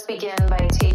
Let's 0.00 0.06
begin 0.06 0.48
by 0.48 0.66
taking 0.72 0.89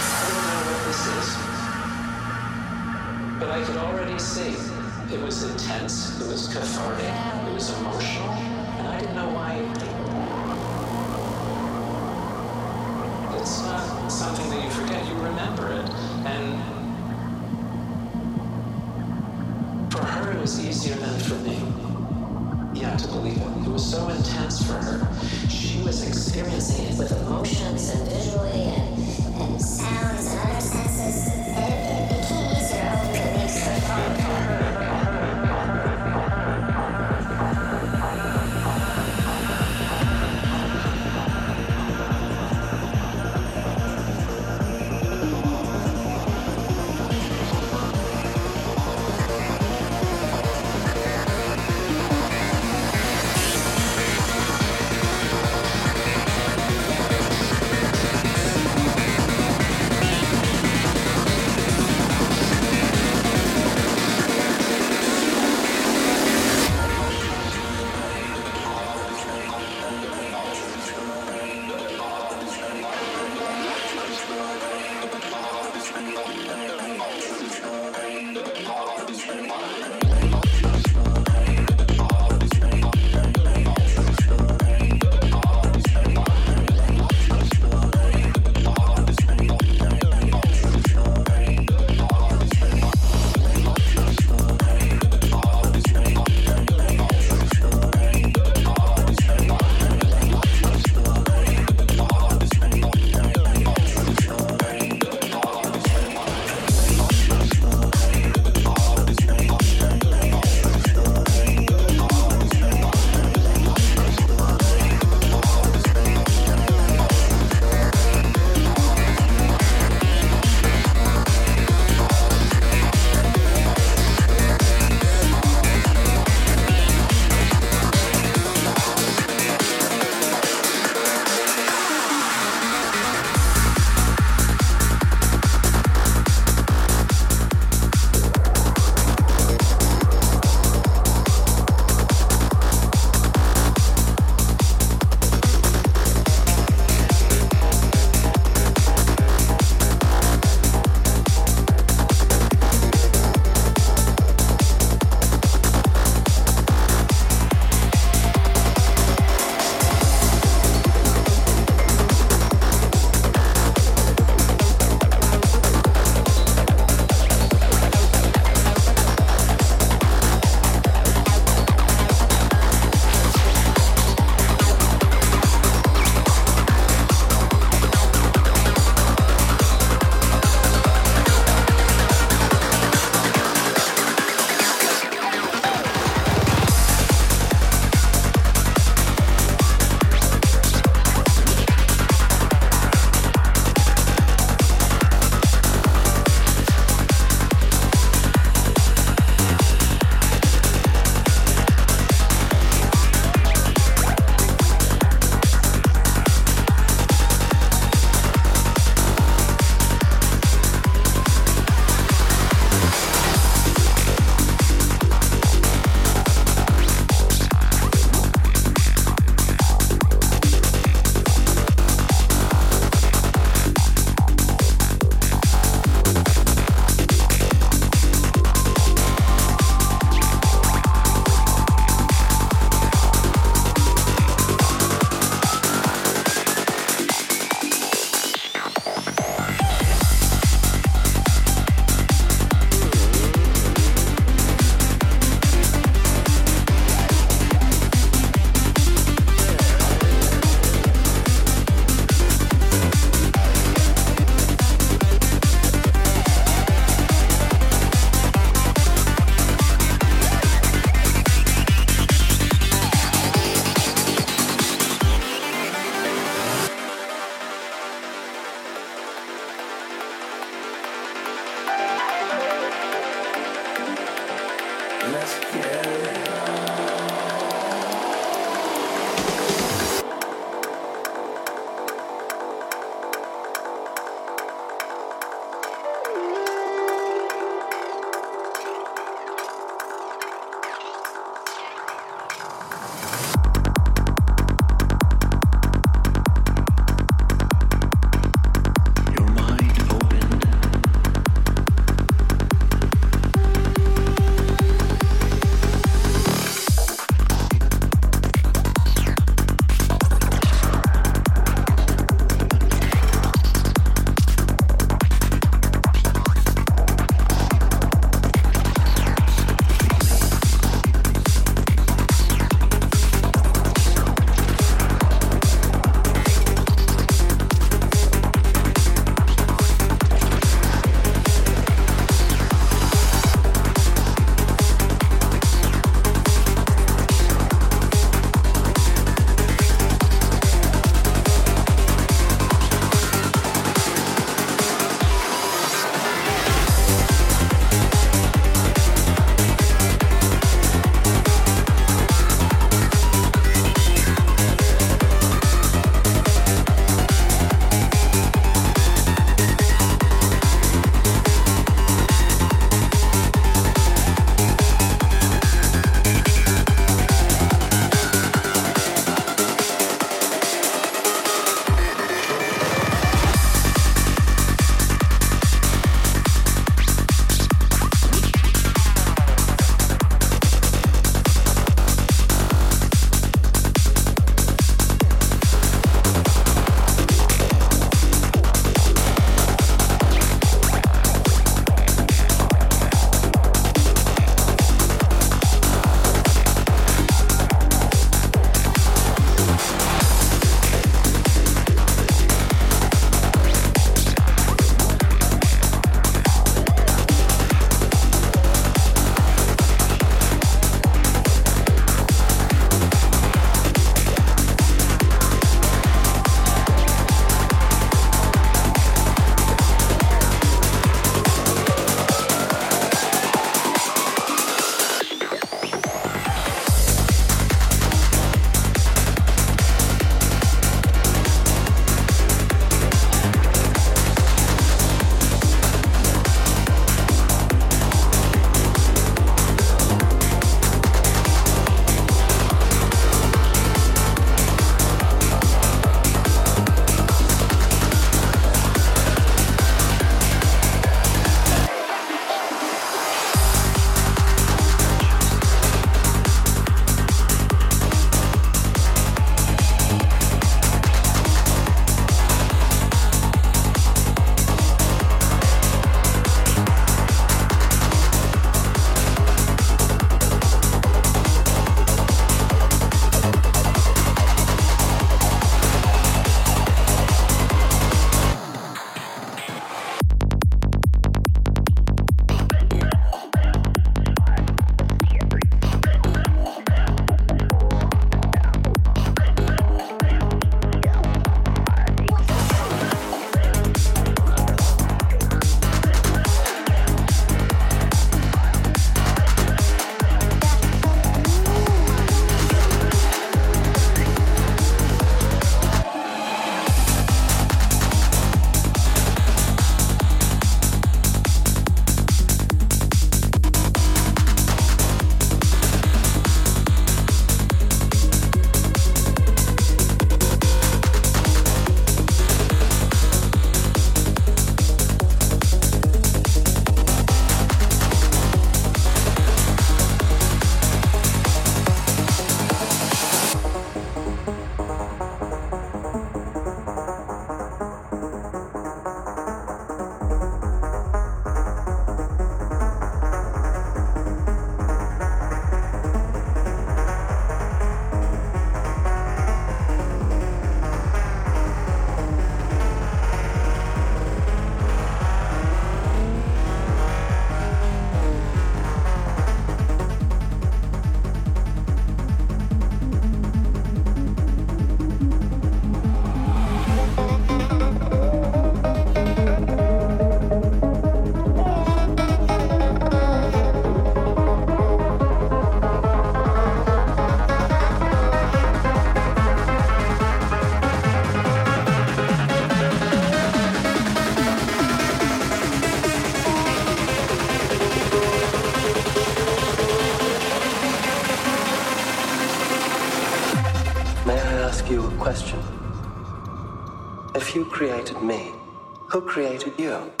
who 598.91 598.99
created 598.99 599.53
you? 599.57 600.00